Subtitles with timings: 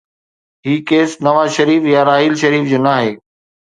[0.65, 3.11] هي case Nawaz Sharif يا راحيل شريف جو ناهي.